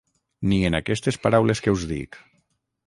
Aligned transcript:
Ni 0.53 0.57
en 0.69 0.77
aquestes 0.79 1.21
paraules 1.27 1.63
que 1.67 1.77
us 1.79 1.87
dic. 1.97 2.21